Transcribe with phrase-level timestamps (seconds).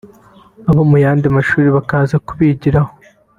[0.69, 2.91] abo mu yandi mashuri bakaza kubigiraho